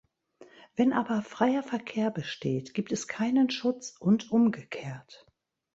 Wenn 0.75 0.93
aber 0.93 1.21
freier 1.21 1.61
Verkehr 1.61 2.09
besteht, 2.09 2.73
gibt 2.73 2.91
es 2.91 3.07
keinen 3.07 3.51
Schutz 3.51 3.97
und 3.99 4.31
umgekehrt. 4.31 5.27